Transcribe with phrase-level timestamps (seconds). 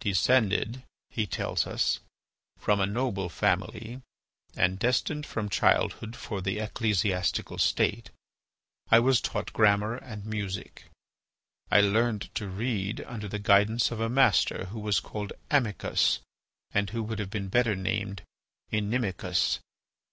[0.00, 2.00] "Descended," he tells us,
[2.58, 4.02] "from a noble family,
[4.56, 8.10] and destined from childhood for the ecclesiastical state,
[8.90, 10.86] I was taught grammar and music.
[11.70, 16.18] I learnt to read under the guidance of a master who was called Amicus,
[16.74, 18.22] and who would have been better named
[18.72, 19.60] Inimicus.